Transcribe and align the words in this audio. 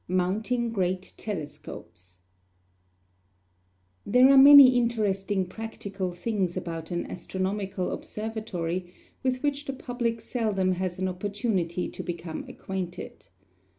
MOUNTING 0.07 0.71
GREAT 0.71 1.13
TELESCOPES 1.17 2.21
There 4.03 4.29
are 4.31 4.35
many 4.37 4.75
interesting 4.75 5.45
practical 5.45 6.11
things 6.11 6.57
about 6.57 6.89
an 6.89 7.05
astronomical 7.05 7.91
observatory 7.91 8.91
with 9.21 9.43
which 9.43 9.65
the 9.65 9.73
public 9.73 10.19
seldom 10.19 10.71
has 10.71 10.97
an 10.97 11.07
opportunity 11.07 11.87
to 11.87 12.01
become 12.01 12.45
acquainted. 12.47 13.27